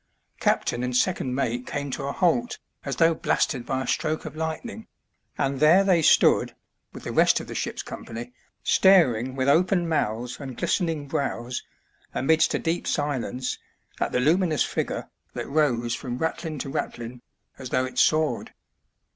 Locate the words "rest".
7.11-7.39